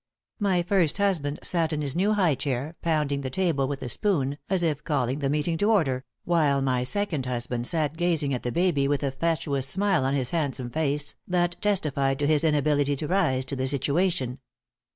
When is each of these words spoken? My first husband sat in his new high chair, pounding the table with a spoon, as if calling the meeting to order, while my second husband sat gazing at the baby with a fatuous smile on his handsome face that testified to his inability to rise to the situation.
My 0.39 0.63
first 0.63 0.97
husband 0.97 1.37
sat 1.43 1.71
in 1.71 1.81
his 1.83 1.95
new 1.95 2.13
high 2.13 2.33
chair, 2.33 2.75
pounding 2.81 3.21
the 3.21 3.29
table 3.29 3.67
with 3.67 3.83
a 3.83 3.87
spoon, 3.89 4.39
as 4.49 4.63
if 4.63 4.83
calling 4.83 5.19
the 5.19 5.29
meeting 5.29 5.59
to 5.59 5.69
order, 5.69 6.05
while 6.23 6.59
my 6.59 6.83
second 6.83 7.27
husband 7.27 7.67
sat 7.67 7.97
gazing 7.97 8.33
at 8.33 8.41
the 8.41 8.51
baby 8.51 8.87
with 8.87 9.03
a 9.03 9.11
fatuous 9.11 9.67
smile 9.67 10.03
on 10.03 10.15
his 10.15 10.31
handsome 10.31 10.71
face 10.71 11.13
that 11.27 11.55
testified 11.61 12.17
to 12.17 12.25
his 12.25 12.43
inability 12.43 12.95
to 12.95 13.07
rise 13.07 13.45
to 13.45 13.55
the 13.55 13.67
situation. 13.67 14.39